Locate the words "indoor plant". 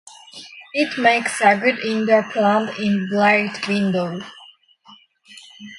1.77-2.79